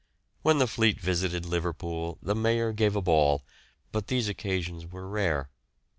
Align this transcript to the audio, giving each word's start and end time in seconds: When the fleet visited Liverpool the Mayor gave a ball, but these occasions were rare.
When 0.41 0.57
the 0.57 0.65
fleet 0.65 0.99
visited 0.99 1.45
Liverpool 1.45 2.17
the 2.23 2.33
Mayor 2.33 2.71
gave 2.73 2.95
a 2.95 3.03
ball, 3.03 3.43
but 3.91 4.07
these 4.07 4.27
occasions 4.27 4.87
were 4.91 5.07
rare. 5.07 5.51